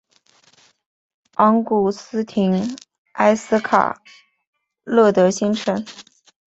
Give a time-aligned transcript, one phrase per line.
[1.35, 2.75] 昂古斯廷
[3.11, 4.01] 埃斯卡
[4.83, 5.85] 勒德新城。